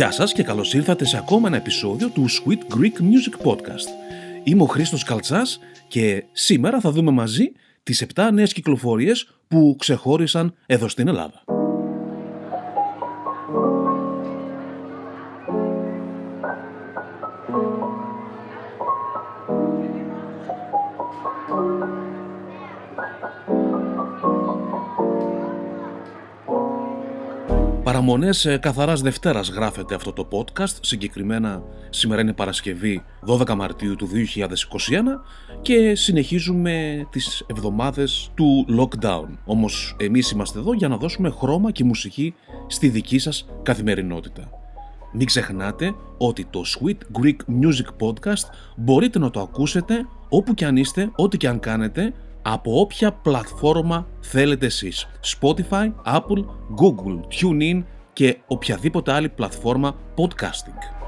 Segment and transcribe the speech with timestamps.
[0.00, 3.88] Γεια σας και καλώς ήρθατε σε ακόμα ένα επεισόδιο του Sweet Greek Music Podcast.
[4.44, 10.54] Είμαι ο Χρήστος Καλτσάς και σήμερα θα δούμε μαζί τις 7 νέες κυκλοφορίες που ξεχώρισαν
[10.66, 11.44] εδώ στην Ελλάδα.
[28.00, 34.08] Παραμονές ε, καθαράς Δευτέρας γράφεται αυτό το podcast, συγκεκριμένα σήμερα είναι Παρασκευή 12 Μαρτίου του
[34.08, 34.14] 2021
[35.62, 39.26] και συνεχίζουμε τις εβδομάδες του lockdown.
[39.44, 42.34] Όμως εμείς είμαστε εδώ για να δώσουμε χρώμα και μουσική
[42.66, 44.50] στη δική σας καθημερινότητα.
[45.12, 50.76] Μην ξεχνάτε ότι το Sweet Greek Music Podcast μπορείτε να το ακούσετε όπου και αν
[50.76, 52.12] είστε, ό,τι και αν κάνετε,
[52.42, 55.06] από όποια πλατφόρμα θέλετε εσείς.
[55.40, 56.44] Spotify, Apple,
[56.80, 61.00] Google, TuneIn και οποιαδήποτε άλλη πλατφόρμα podcasting.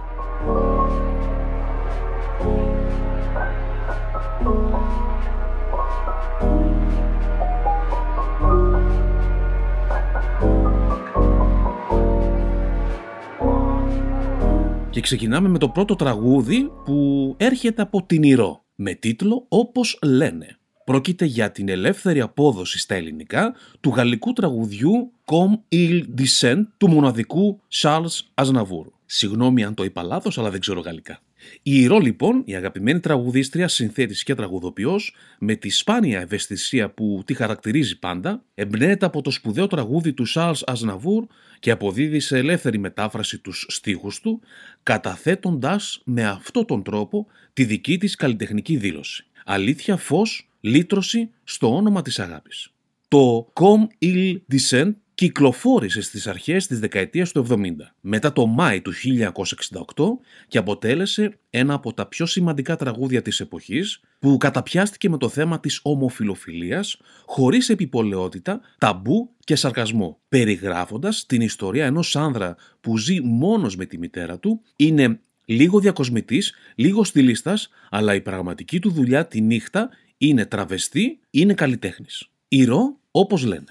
[14.90, 20.56] Και ξεκινάμε με το πρώτο τραγούδι που έρχεται από την Ηρώ με τίτλο «Όπως λένε».
[20.84, 27.60] Πρόκειται για την ελεύθερη απόδοση στα ελληνικά του γαλλικού τραγουδιού «Comme il descend» του μοναδικού
[27.80, 28.86] Charles Aznavour.
[29.06, 31.20] Συγγνώμη αν το είπα λάθος, αλλά δεν ξέρω γαλλικά.
[31.62, 37.34] Η Ηρώ λοιπόν, η αγαπημένη τραγουδίστρια, συνθέτης και τραγουδοποιός, με τη σπάνια ευαισθησία που τη
[37.34, 41.26] χαρακτηρίζει πάντα, εμπνέεται από το σπουδαίο τραγούδι του Charles Aznavour
[41.60, 44.40] και αποδίδει σε ελεύθερη μετάφραση τους στίχους του,
[44.82, 49.24] καταθέτοντας με αυτόν τον τρόπο τη δική της καλλιτεχνική δήλωση.
[49.44, 52.68] Αλήθεια, φως, λύτρωση στο όνομα της αγάπης.
[53.08, 58.92] Το Comme il descend κυκλοφόρησε στις αρχές της δεκαετίας του 70, μετά το Μάη του
[58.92, 65.28] 1968 και αποτέλεσε ένα από τα πιο σημαντικά τραγούδια της εποχής που καταπιάστηκε με το
[65.28, 73.20] θέμα της ομοφιλοφιλίας χωρίς επιπολαιότητα, ταμπού και σαρκασμό, περιγράφοντας την ιστορία ενός άνδρα που ζει
[73.20, 79.26] μόνος με τη μητέρα του, είναι λίγο διακοσμητής, λίγο στυλίστας, αλλά η πραγματική του δουλειά
[79.26, 79.90] τη νύχτα
[80.26, 82.28] είναι τραβεστή, είναι καλλιτέχνης.
[82.48, 83.64] Ηρώ, όπως λένε.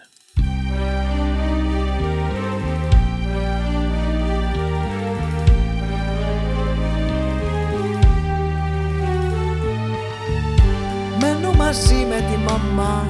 [11.20, 13.10] Μένω μαζί με τη μαμά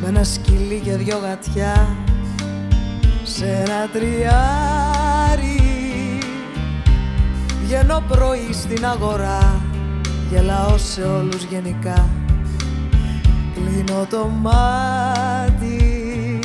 [0.00, 1.96] με ένα σκυλί και δυο γατιά
[3.22, 5.58] σε ένα τριάρι
[7.62, 9.62] Βγαίνω πρωί στην αγορά
[10.30, 12.27] γελάω σε όλους γενικά
[13.58, 16.38] κλείνω το μάτι.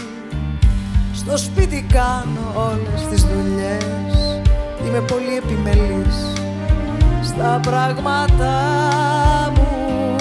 [1.13, 4.41] Στο σπίτι κάνω όλες τις δουλειές.
[4.87, 6.33] Είμαι πολύ επιμελής
[7.23, 8.51] στα πράγματα
[9.55, 10.15] μου.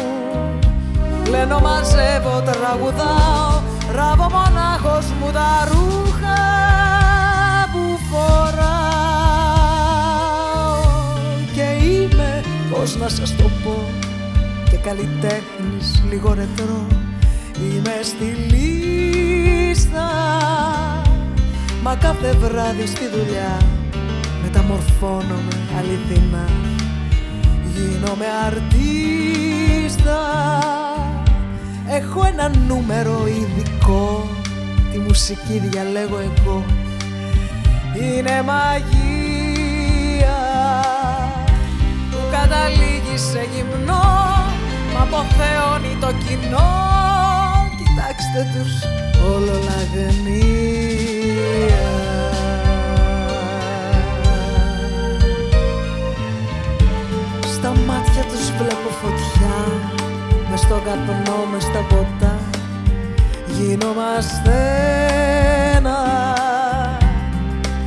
[1.31, 3.63] Λένω μαζεύω, τραγουδάω
[3.95, 6.41] Ράβω μονάχος μου τα ρούχα
[7.73, 8.73] που φοράω
[11.55, 14.02] Και είμαι, πώς να σας το πω Και
[14.83, 16.87] καλλιτέχνης λίγο ρετρό.
[17.59, 20.09] Είμαι στη λίστα.
[21.83, 23.57] Μα κάθε βράδυ στη δουλειά
[24.43, 26.49] Μεταμορφώνομαι αληθινά
[27.75, 30.21] Γίνομαι αρτίστα.
[31.89, 34.29] Έχω ένα νούμερο ειδικό.
[34.93, 36.65] Τη μουσική διαλέγω εγώ.
[37.95, 40.37] Είναι μαγεία.
[42.11, 44.32] Που καταλήγει σε γυμνό
[44.95, 46.71] Μα αποθεώνει το κοινό.
[47.79, 48.73] Κοιτάξτε τους
[49.35, 49.53] όλο
[57.53, 59.57] Στα μάτια τους βλέπω φωτιά.
[60.51, 62.39] Μες στο καπνό, μες στα ποτά
[63.47, 64.55] Γίνομαστε
[65.77, 65.99] ένα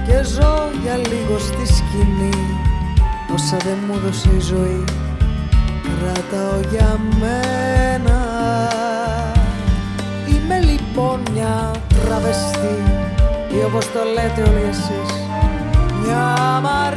[0.06, 2.60] Και ζω για λίγο στη σκηνή.
[3.34, 5.05] Όσα δεν μου δώσε η ζωή
[6.00, 8.20] Κρατάω για μένα.
[10.30, 12.78] Είμαι λοιπόν μια τραβεστή
[13.50, 15.12] Ή όπως το λέτε όλοι εσείς
[16.04, 16.24] Μια
[16.56, 16.94] αμαρτία.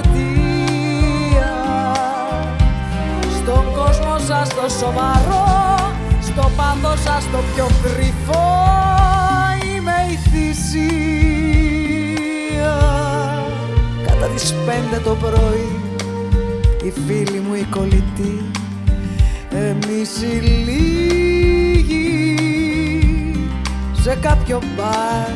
[3.36, 5.46] Στον κόσμο σας το σοβαρό
[6.20, 8.48] Στο πάθος σας το πιο κρυφό.
[9.74, 10.78] Είμαι η θυσία.
[14.06, 15.80] Κατά τις πέντε το πρωί
[16.82, 18.50] Οι φίλοι μου οι κολλητοί
[19.50, 21.24] Εμείς οι λίγοι
[24.02, 25.30] Σε κάποιο μπαρ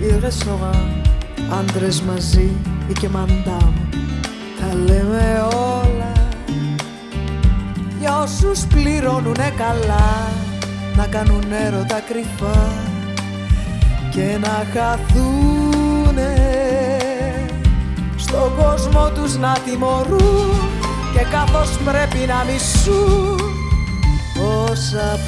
[0.00, 1.02] ή ρεσοράν
[1.50, 2.50] Άντρες μαζί
[2.88, 3.74] ή και μαντάμ.
[4.60, 6.12] Τα λέμε όλα
[8.00, 10.28] για όσους πληρώνουνε καλά
[10.96, 12.68] να κάνουν έρωτα κρυφά
[14.10, 16.34] και να χαθούνε
[18.16, 20.50] στον κόσμο τους να τιμωρούν
[21.12, 23.47] και καθώς πρέπει να μισούν
[24.40, 25.18] όσα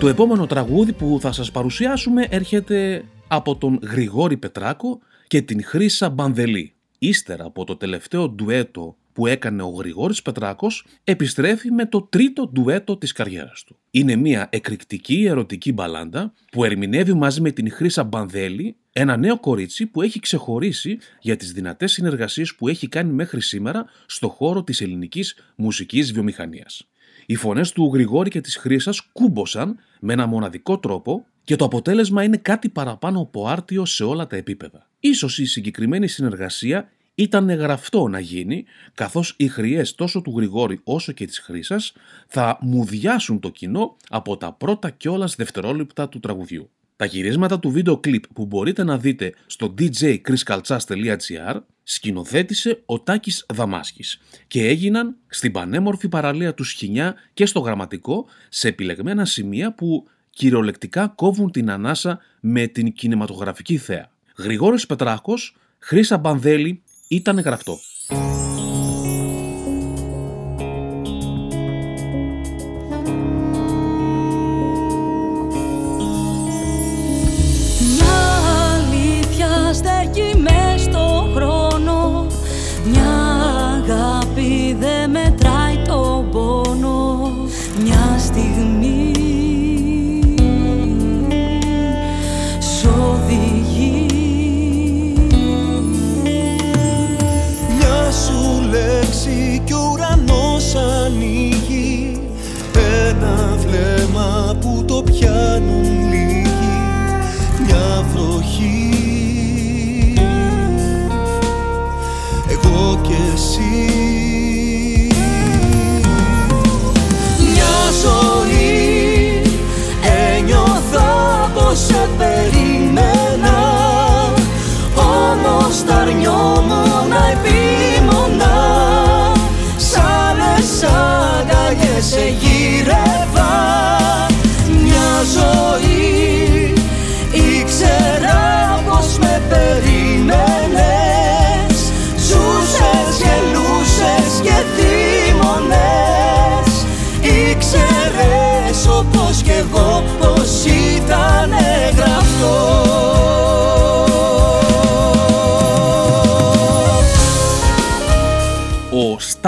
[0.00, 6.10] Το επόμενο τραγούδι που θα σας παρουσιάσουμε έρχεται από τον Γρηγόρη Πετράκο και την Χρύσα
[6.10, 6.74] Μπανδελή.
[6.98, 12.96] Ύστερα από το τελευταίο ντουέτο που έκανε ο Γρηγόρης Πετράκος επιστρέφει με το τρίτο ντουέτο
[12.96, 13.76] της καριέρας του.
[13.90, 19.86] Είναι μια εκρηκτική ερωτική μπαλάντα που ερμηνεύει μαζί με την Χρύσα Μπανδέλη ένα νέο κορίτσι
[19.86, 24.80] που έχει ξεχωρίσει για τις δυνατές συνεργασίες που έχει κάνει μέχρι σήμερα στο χώρο της
[24.80, 26.88] ελληνικής μουσικής βιομηχανίας.
[27.26, 32.22] Οι φωνές του Γρηγόρη και της Χρύσας κούμποσαν με ένα μοναδικό τρόπο και το αποτέλεσμα
[32.22, 34.90] είναι κάτι παραπάνω από άρτιο σε όλα τα επίπεδα.
[35.00, 38.64] Ίσως η συγκεκριμένη συνεργασία ήταν γραφτό να γίνει,
[38.94, 41.92] καθώς οι χρειές τόσο του Γρηγόρη όσο και της Χρύσας
[42.26, 46.70] θα μουδιάσουν το κοινό από τα πρώτα κιόλας δευτερόλεπτα του τραγουδιού.
[46.96, 54.20] Τα γυρίσματα του βίντεο κλιπ που μπορείτε να δείτε στο djchriskaltsas.gr σκηνοθέτησε ο Τάκης Δαμάσκης
[54.46, 61.08] και έγιναν στην πανέμορφη παραλία του Σχοινιά και στο γραμματικό σε επιλεγμένα σημεία που κυριολεκτικά
[61.08, 64.10] κόβουν την ανάσα με την κινηματογραφική θέα.
[64.36, 67.78] Γρηγόρης Πετράκος, Χρύσα Μπανδέλη ήταν γραφτό.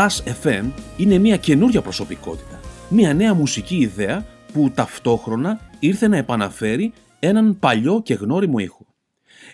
[0.08, 6.92] Stars FM είναι μια καινούρια προσωπικότητα, μια νέα μουσική ιδέα που ταυτόχρονα ήρθε να επαναφέρει
[7.18, 8.86] έναν παλιό και γνώριμο ήχο.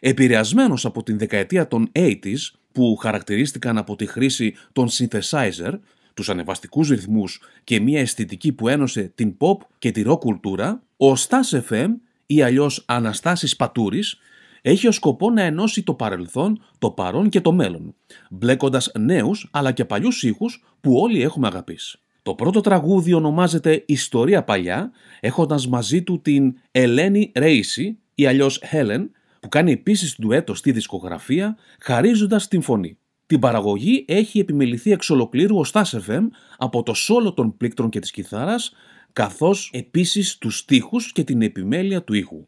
[0.01, 2.37] Επηρεασμένος από την δεκαετία των 80s
[2.73, 5.73] που χαρακτηρίστηκαν από τη χρήση των synthesizer,
[6.15, 11.13] τους ανεβαστικούς ρυθμούς και μια αισθητική που ένωσε την pop και τη rock κουλτούρα, ο
[11.13, 11.89] Stars FM
[12.27, 14.19] ή αλλιώς Αναστάσης Πατούρης
[14.67, 17.95] έχει ως σκοπό να ενώσει το παρελθόν, το παρόν και το μέλλον,
[18.31, 21.99] μπλέκοντας νέους αλλά και παλιούς ήχους που όλοι έχουμε αγαπήσει.
[22.23, 24.91] Το πρώτο τραγούδι ονομάζεται «Ιστορία παλιά»,
[25.21, 29.07] έχοντας μαζί του την Ελένη Ρέισι ή αλλιώς Helen,
[29.41, 32.99] που κάνει επίσης ντουέτο στη δισκογραφία, χαρίζοντας την φωνή.
[33.27, 36.29] Την παραγωγή έχει επιμεληθεί εξ ολοκλήρου ο Stars FM
[36.59, 38.73] από το σόλο των πλήκτρων και της κιθάρας,
[39.13, 42.45] καθώς επίσης τους στίχους και την επιμέλεια του ήχου.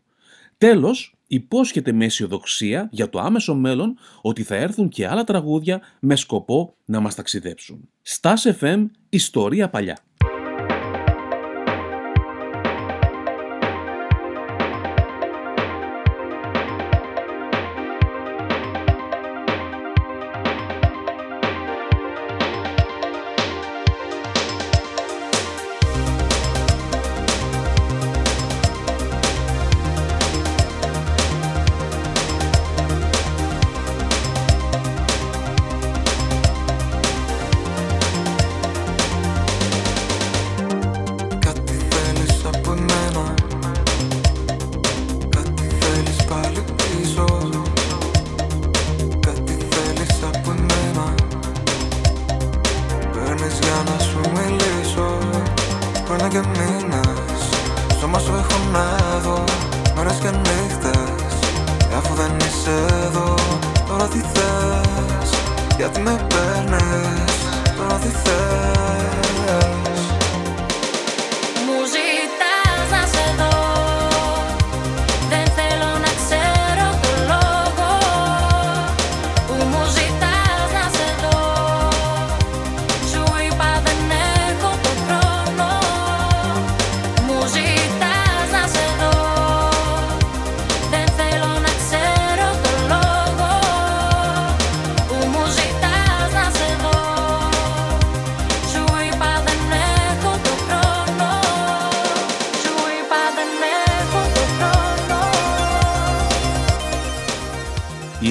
[0.58, 6.16] Τέλος, υπόσχεται με αισιοδοξία για το άμεσο μέλλον ότι θα έρθουν και άλλα τραγούδια με
[6.16, 7.88] σκοπό να μας ταξιδέψουν.
[8.02, 9.98] Στάς FM, ιστορία παλιά.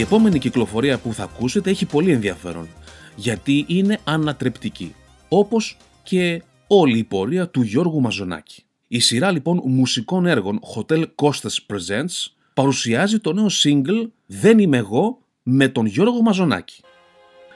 [0.06, 2.68] Επόμενη κυκλοφορία που θα ακούσετε έχει πολύ ενδιαφέρον,
[3.16, 4.96] γιατί είναι ανατρεπτική,
[5.30, 8.64] όπως και όλη η πορεία του Γιώργου Μαζονάκη.
[8.88, 15.18] Η σειρά λοιπόν μουσικών έργων Hotel Costas Presents παρουσιάζει το νέο single «Δεν είμαι εγώ»
[15.44, 16.82] με τον Γιώργο Μαζονάκη.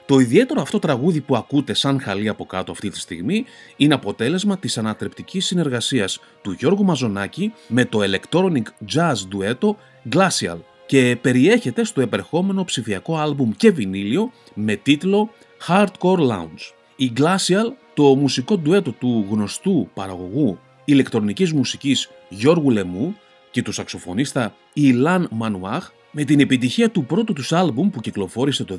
[0.06, 3.44] Το ιδιαίτερο αυτό τραγούδι που ακούτε σαν χαλί από κάτω αυτή τη στιγμή
[3.76, 9.76] είναι αποτέλεσμα της ανατρεπτικής συνεργασίας του Γιώργου Μαζονάκη με το electronic jazz ντουέτο
[10.12, 10.58] Glacial
[10.90, 15.30] και περιέχεται στο επερχόμενο ψηφιακό άλμπουμ και βινίλιο με τίτλο
[15.68, 16.72] Hardcore Lounge.
[16.96, 23.16] Η Glacial, το μουσικό ντουέτο του γνωστού παραγωγού ηλεκτρονικής μουσικής Γιώργου Λεμού
[23.50, 28.78] και του σαξοφωνίστα Ιλάν Μανουάχ, με την επιτυχία του πρώτου τους άλμπουμ που κυκλοφόρησε το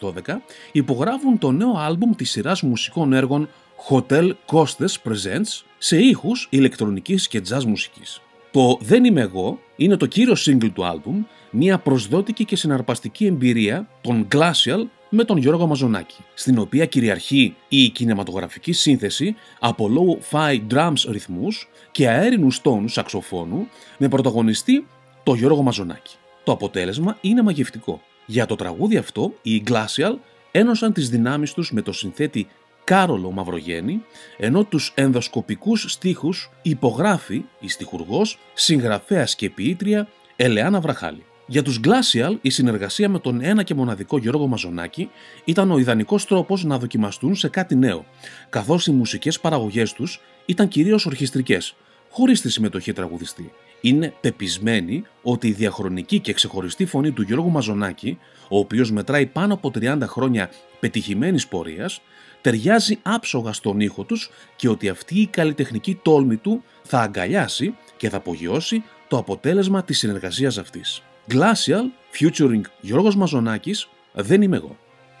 [0.00, 0.42] 2012,
[0.72, 3.48] υπογράφουν το νέο άλμπουμ της σειράς μουσικών έργων
[3.88, 8.20] Hotel Costes Presents σε ήχους ηλεκτρονικής και jazz μουσικής.
[8.54, 11.22] Το «Δεν είμαι εγώ» είναι το κύριο single του άλμπουμ
[11.56, 17.88] μια προσδότικη και συναρπαστική εμπειρία των Glacial με τον Γιώργο Μαζονάκη, στην οποία κυριαρχεί η
[17.88, 23.68] κινηματογραφική σύνθεση από low-fi drums ρυθμούς και αέρινους τόνους σαξοφώνου
[23.98, 24.86] με πρωταγωνιστή
[25.22, 26.16] το Γιώργο Μαζονάκη.
[26.44, 28.00] Το αποτέλεσμα είναι μαγευτικό.
[28.26, 30.14] Για το τραγούδι αυτό, οι Glacial
[30.50, 32.46] ένωσαν τις δυνάμεις τους με το συνθέτη
[32.84, 34.02] Κάρολο Μαυρογέννη,
[34.36, 41.24] ενώ τους ενδοσκοπικούς στίχους υπογράφει η στιχουργός, συγγραφέας και ποιήτρια Ελεάνα Βραχάλη.
[41.46, 45.10] Για τους Glacial, η συνεργασία με τον ένα και μοναδικό Γιώργο Μαζονάκη
[45.44, 48.04] ήταν ο ιδανικός τρόπος να δοκιμαστούν σε κάτι νέο,
[48.48, 51.74] καθώς οι μουσικές παραγωγές τους ήταν κυρίως ορχιστρικές,
[52.10, 53.52] χωρίς τη συμμετοχή τραγουδιστή.
[53.80, 59.54] Είναι πεπισμένοι ότι η διαχρονική και ξεχωριστή φωνή του Γιώργου Μαζονάκη, ο οποίος μετράει πάνω
[59.54, 62.00] από 30 χρόνια πετυχημένης πορείας,
[62.40, 68.08] ταιριάζει άψογα στον ήχο τους και ότι αυτή η καλλιτεχνική τόλμη του θα αγκαλιάσει και
[68.08, 71.02] θα απογειώσει το αποτέλεσμα της συνεργασίας αυτής.
[71.28, 71.84] Glacial,
[72.18, 74.76] featuring Γιώργος Μαζονάκης, δεν είμαι εγώ.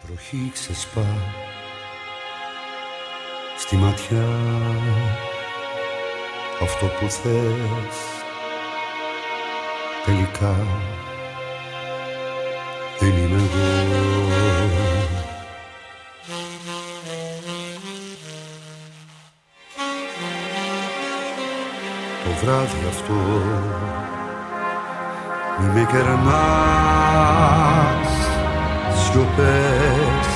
[0.06, 1.06] Βροχή ξεσπά
[3.58, 4.26] στη ματιά
[6.62, 7.96] αυτό που θες
[10.04, 10.56] τελικά
[12.98, 13.92] δεν είμαι εγώ
[22.24, 23.14] Το βράδυ αυτό
[25.60, 26.24] μη με κερνάς
[29.02, 30.28] σιωπές.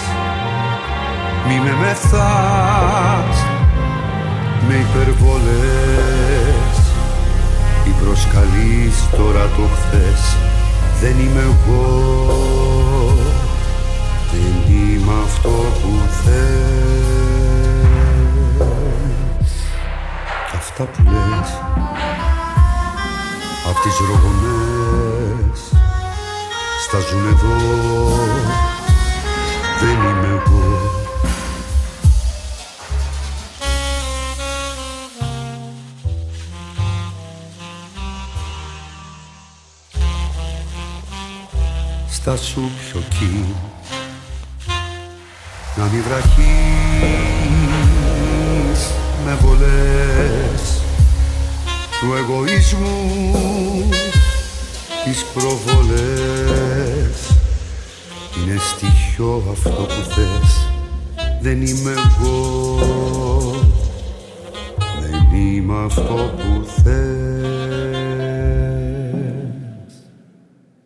[1.47, 3.37] Μη με μεθάς
[4.69, 5.57] με υπερβολές.
[7.87, 10.37] Ή προσκαλείς τώρα το χθες
[11.01, 11.87] Δεν είμαι εγώ.
[14.33, 15.91] Δεν είμαι αυτό που
[16.25, 16.79] θες.
[20.51, 21.51] Κι αυτά που λες
[23.79, 25.61] Απ' τις ρογονές
[26.87, 27.57] στάζουν εδώ.
[29.81, 30.67] Δεν είμαι εγώ.
[42.09, 43.55] Στάσου πιο κι
[45.77, 46.39] να μην βραχείς
[49.25, 50.83] με βολές
[52.01, 53.89] του εγωισμού
[55.05, 57.19] τις προβολές
[58.37, 60.71] είναι στοιχείο αυτό που θες
[61.41, 62.71] δεν είμαι εγώ
[65.01, 67.19] δεν είμαι αυτό που θες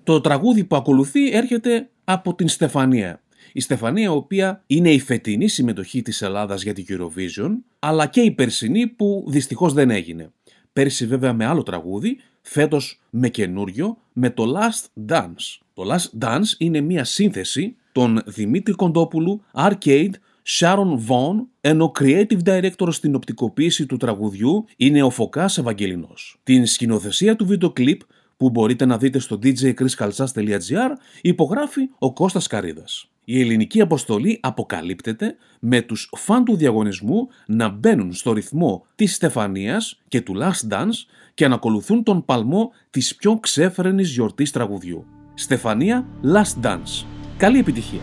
[0.04, 3.23] Το τραγούδι που ακολουθεί έρχεται από την Στεφανία.
[3.52, 8.21] Η Στεφανία, η οποία είναι η φετινή συμμετοχή της Ελλάδας για την Eurovision, αλλά και
[8.21, 10.31] η περσινή που δυστυχώς δεν έγινε.
[10.72, 15.58] Πέρσι βέβαια με άλλο τραγούδι, φέτος με καινούριο, με το Last Dance.
[15.74, 20.10] Το Last Dance είναι μια σύνθεση των Δημήτρη Κοντόπουλου, Arcade,
[20.58, 26.40] Sharon Vaughn, ενώ creative director στην οπτικοποίηση του τραγουδιού είναι ο Φωκάς Ευαγγελινός.
[26.42, 28.00] Την σκηνοθεσία του βίντεο κλιπ
[28.36, 33.12] που μπορείτε να δείτε στο djchriskalsas.gr υπογράφει ο Κώστας Καρίδας.
[33.24, 40.00] Η ελληνική αποστολή αποκαλύπτεται με τους φαν του διαγωνισμού να μπαίνουν στο ρυθμό της Στεφανίας
[40.08, 45.04] και του Last Dance και να ακολουθούν τον παλμό της πιο ξέφρενης γιορτής τραγουδιού.
[45.34, 47.04] Στεφανία Last Dance.
[47.36, 48.00] Καλή επιτυχία!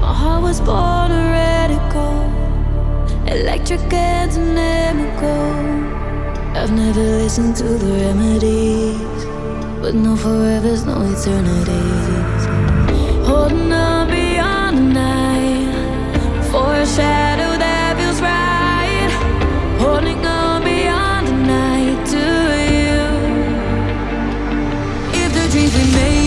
[0.00, 2.14] My heart was born a radical,
[3.36, 5.46] electric and dynamical.
[6.58, 9.20] I've never listened to the remedies,
[9.82, 12.42] but no forevers, no eternities.
[13.28, 13.97] Holding on
[25.50, 26.17] dreams we made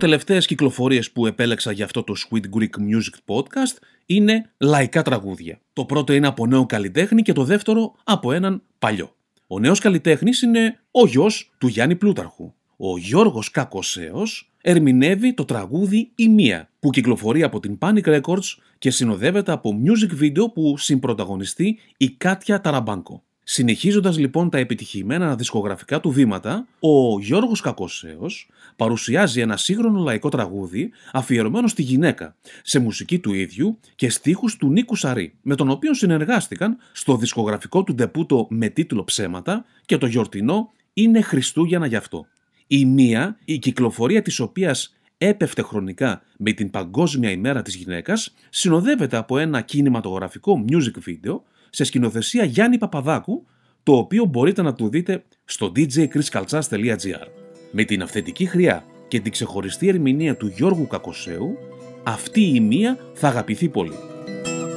[0.00, 5.60] τελευταίες κυκλοφορίες που επέλεξα για αυτό το Sweet Greek Music Podcast είναι λαϊκά τραγούδια.
[5.72, 9.14] Το πρώτο είναι από νέο καλλιτέχνη και το δεύτερο από έναν παλιό.
[9.46, 12.52] Ο νέος καλλιτέχνης είναι ο γιος του Γιάννη Πλούταρχου.
[12.76, 18.90] Ο Γιώργος Κακοσέος ερμηνεύει το τραγούδι «Η Μία» που κυκλοφορεί από την Panic Records και
[18.90, 23.24] συνοδεύεται από music video που συμπροταγωνιστεί η Κάτια Ταραμπάνκο.
[23.52, 30.90] Συνεχίζοντας λοιπόν τα επιτυχημένα δισκογραφικά του βήματα, ο Γιώργος Κακοσέος παρουσιάζει ένα σύγχρονο λαϊκό τραγούδι
[31.12, 35.94] αφιερωμένο στη γυναίκα, σε μουσική του ίδιου και στίχους του Νίκου Σαρή, με τον οποίο
[35.94, 42.26] συνεργάστηκαν στο δισκογραφικό του ντεπούτο με τίτλο «Ψέματα» και το γιορτινό «Είναι Χριστούγεννα γι' αυτό».
[42.66, 49.16] Η μία, η κυκλοφορία της οποίας έπεφτε χρονικά με την Παγκόσμια ημέρα της γυναίκας, συνοδεύεται
[49.16, 53.46] από ένα κινηματογραφικό music video σε σκηνοθεσία Γιάννη Παπαδάκου,
[53.82, 57.26] το οποίο μπορείτε να το δείτε στο djchriskaltsas.gr.
[57.70, 61.58] Με την αυθεντική χρειά και την ξεχωριστή ερμηνεία του Γιώργου Κακοσέου,
[62.02, 63.96] αυτή η μία θα αγαπηθεί πολύ.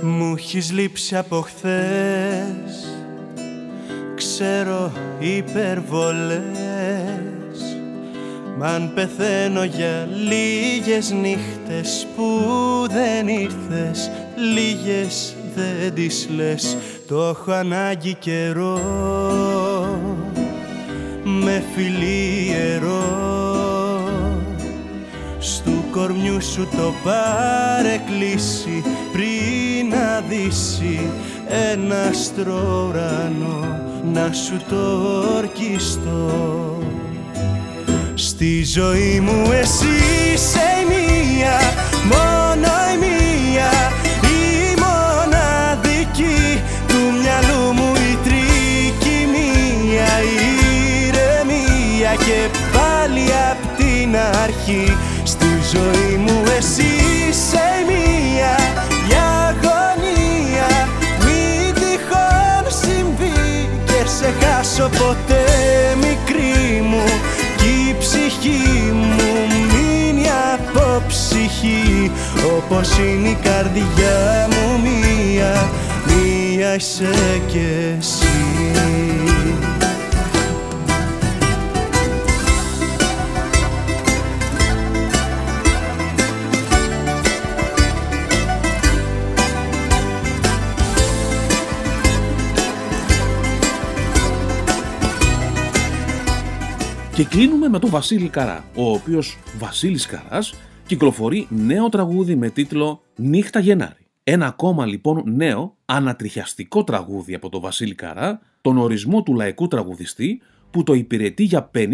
[0.02, 2.88] Μου έχεις λείψει από χθες
[4.16, 6.44] Ξέρω υπερβολές
[8.58, 12.24] Μ' αν πεθαίνω για λίγες νύχτες που
[12.90, 14.12] δεν ήρθες
[14.54, 16.78] Λίγες δεν τις λες.
[17.08, 18.80] Το έχω ανάγκη καιρό.
[21.24, 23.32] Με φιλί ιερό.
[25.40, 31.00] Στου κορμιού σου το παρεκκλήσει πριν να δύσει
[31.72, 33.82] ένα ουρανό
[34.14, 35.02] να σου το
[35.38, 36.78] ορκιστώ.
[38.14, 39.86] Στη ζωή μου εσύ
[40.34, 41.60] είσαι η μία,
[54.14, 56.44] την αρχή Στη ζωή μου.
[56.58, 56.92] Εσύ
[57.30, 58.56] είσαι η μία,
[59.10, 59.16] η
[59.48, 60.88] αγωνία.
[61.24, 65.46] Μην τυχόν συμβεί και σε χάσω ποτέ
[65.96, 67.04] μικρή μου
[67.58, 69.32] Κι η ψυχή μου.
[69.50, 72.12] Μείνει από ψυχή
[72.58, 75.70] Όπως είναι η καρδιά μου μία,
[76.08, 77.66] μία είσαι κι
[77.98, 78.34] εσύ
[97.24, 100.54] Και κλείνουμε με τον Βασίλη Καρά, ο οποίος Βασίλης Καράς
[100.86, 104.08] κυκλοφορεί νέο τραγούδι με τίτλο «Νύχτα Γενάρη».
[104.24, 110.42] Ένα ακόμα λοιπόν νέο ανατριχιαστικό τραγούδι από τον Βασίλη Καρά, τον ορισμό του λαϊκού τραγουδιστή
[110.72, 111.88] που το υπηρετεί για 50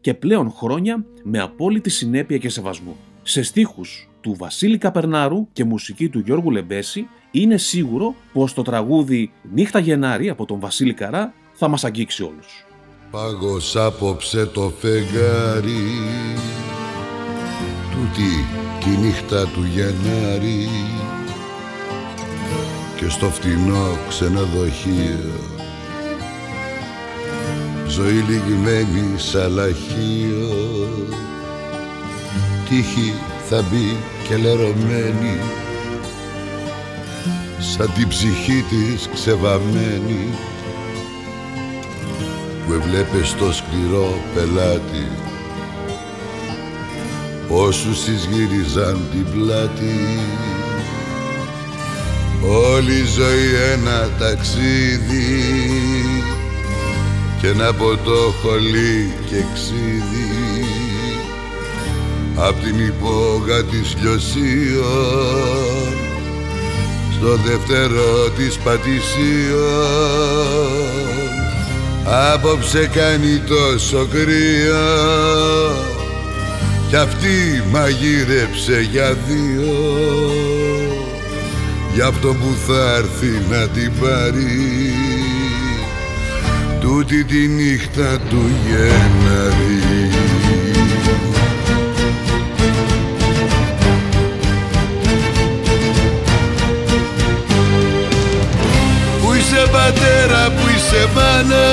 [0.00, 2.96] και πλέον χρόνια με απόλυτη συνέπεια και σεβασμό.
[3.22, 9.32] Σε στίχους του Βασίλη Καπερνάρου και μουσική του Γιώργου Λεμπέση είναι σίγουρο πως το τραγούδι
[9.52, 12.67] «Νύχτα Γενάρη» από τον Βασίλη Καρά θα μας αγγίξει όλους.
[13.10, 15.82] Πάγος απόψε το φεγγάρι.
[17.90, 18.46] Τούτη
[18.80, 20.68] τη νύχτα του Γενάρη.
[22.96, 25.32] Και στο φτηνό ξενοδοχείο.
[27.86, 30.48] Ζωή λιγμένη σαλαχείο
[32.68, 33.12] Τύχη
[33.48, 33.96] θα μπει
[34.28, 35.40] και λερωμένη.
[37.58, 40.28] Σαν την ψυχή της ξεβαμένη
[42.68, 45.08] που έβλεπες το σκληρό πελάτη.
[47.48, 50.18] Όσους της γύριζαν την πλάτη.
[52.72, 55.42] Όλη η ζωή ένα ταξίδι.
[57.40, 60.64] Και ένα ποτό χολί και ξύδι.
[62.36, 65.92] Απ' την υπόγα της λιωσίων.
[67.12, 70.08] Στο δεύτερο της πατησίων
[72.04, 74.86] Απόψε κάνει τόσο κρύο.
[76.88, 79.74] Κι αυτή μαγείρεψε για δύο.
[81.94, 84.92] Γι' αυτό που θα έρθει να την πάρει.
[86.80, 90.07] Τούτη τη νύχτα του Γενάρη
[99.88, 101.66] πατέρα που είσαι μάνα.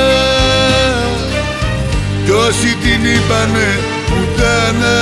[2.25, 3.67] Κι όσοι την είπανε
[4.07, 4.99] πουτάνα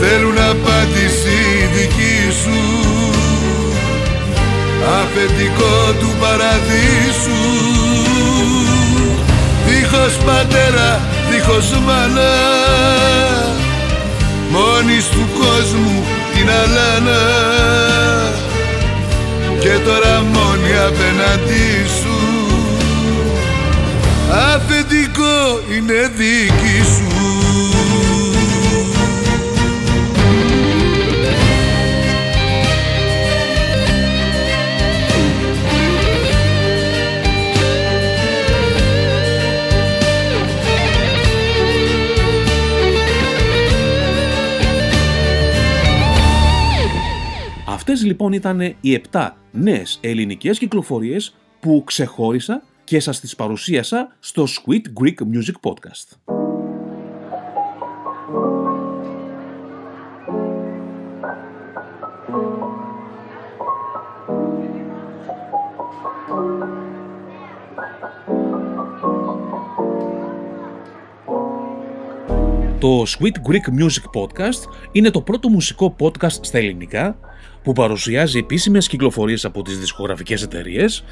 [0.00, 1.38] θέλουν απάντηση
[1.74, 2.60] δική σου.
[5.00, 7.44] Αφεντικό του παραδείσου.
[9.66, 12.34] Δίχως πατέρα, δίχως μάνα.
[14.50, 17.22] Μόνης του κόσμου την αλάνα
[19.66, 22.16] και τώρα μόνη απέναντί σου.
[24.54, 27.06] Αφεντικό είναι δική σου
[47.96, 54.44] Αυτές λοιπόν ήταν οι 7 νέες ελληνικές κυκλοφορίες που ξεχώρισα και σας τις παρουσίασα στο
[54.44, 56.16] Sweet Greek Music Podcast.
[72.78, 77.18] Το Sweet Greek Music Podcast είναι το πρώτο μουσικό podcast στα ελληνικά
[77.66, 81.04] που παρουσιάζει επίσημες κυκλοφορίες από τις δισκογραφικές εταιρείες,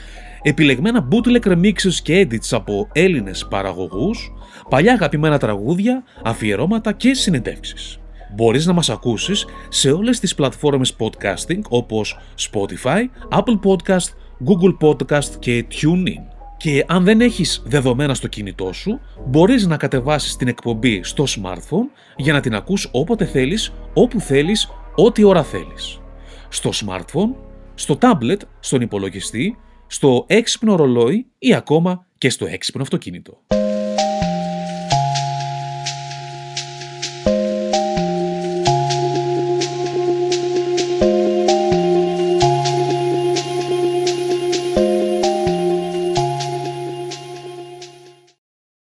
[0.42, 4.32] επιλεγμένα bootleg remixes και edits από Έλληνες παραγωγούς,
[4.68, 7.98] παλιά αγαπημένα τραγούδια, αφιερώματα και συνεντεύξεις.
[8.34, 12.18] Μπορείς να μας ακούσεις σε όλες τις πλατφόρμες podcasting όπως
[12.50, 14.08] Spotify, Apple Podcast,
[14.46, 16.22] Google Podcast και TuneIn.
[16.56, 21.88] Και αν δεν έχεις δεδομένα στο κινητό σου, μπορείς να κατεβάσεις την εκπομπή στο smartphone
[22.16, 25.98] για να την ακούς όποτε θέλεις, όπου θέλεις, ό,τι ώρα θέλεις.
[26.54, 27.34] Στο smartphone,
[27.74, 33.40] στο tablet, στον υπολογιστή, στο έξυπνο ρολόι ή ακόμα και στο έξυπνο αυτοκίνητο.